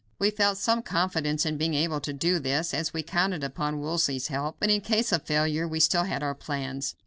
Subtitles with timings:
[0.17, 4.29] We felt some confidence in being able to do this, as we counted upon Wolsey's
[4.29, 6.95] help, but in case of failure we still had our plans.